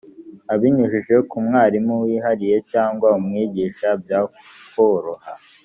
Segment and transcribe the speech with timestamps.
[0.53, 5.31] abinyujije ku mwarimu wihariye cyangwa umwigisha byakoroha